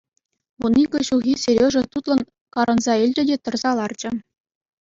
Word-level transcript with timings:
Вун 0.63 0.73
икӗ 0.83 0.99
ҫулхи 1.09 1.33
Сережа 1.43 1.83
тутлӑн 1.97 2.21
карӑнса 2.57 2.93
илчӗ 3.03 3.23
те 3.29 3.35
тӑрса 3.47 3.71
ларчӗ. 3.83 4.11